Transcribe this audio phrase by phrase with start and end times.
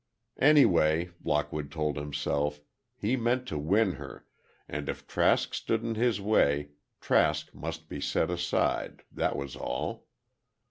[0.39, 2.59] Anyway, Lockwood told himself,
[2.97, 4.25] he meant to win her,
[4.67, 10.07] and if Trask stood in his way, Trask must be set aside, that was all.